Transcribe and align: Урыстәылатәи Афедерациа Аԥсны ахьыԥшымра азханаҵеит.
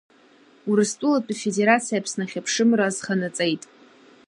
Урыстәылатәи 0.69 1.35
Афедерациа 1.37 1.95
Аԥсны 1.99 2.23
ахьыԥшымра 2.25 2.85
азханаҵеит. 2.87 3.63